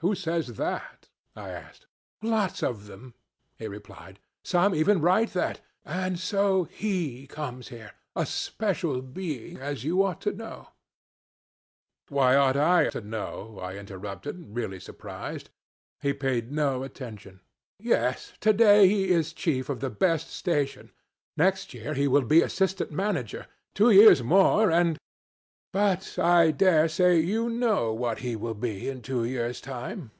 [0.00, 1.88] 'Who says that?' I asked.
[2.22, 3.14] 'Lots of them,'
[3.56, 4.20] he replied.
[4.44, 10.20] 'Some even write that; and so he comes here, a special being, as you ought
[10.20, 10.68] to know.'
[12.10, 15.50] 'Why ought I to know?' I interrupted, really surprised.
[16.00, 17.40] He paid no attention.
[17.80, 18.34] 'Yes.
[18.42, 20.92] To day he is chief of the best station,
[21.36, 24.96] next year he will be assistant manager, two years more and...
[25.70, 30.10] but I dare say you know what he will be in two years' time.